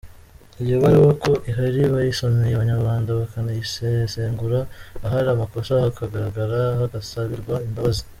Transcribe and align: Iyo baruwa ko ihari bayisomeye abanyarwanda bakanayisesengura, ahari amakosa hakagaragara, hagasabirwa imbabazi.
Iyo 0.63 0.75
baruwa 0.83 1.11
ko 1.23 1.31
ihari 1.49 1.79
bayisomeye 1.93 2.53
abanyarwanda 2.55 3.09
bakanayisesengura, 3.19 4.59
ahari 5.05 5.27
amakosa 5.31 5.71
hakagaragara, 5.85 6.59
hagasabirwa 6.79 7.55
imbabazi. 7.67 8.03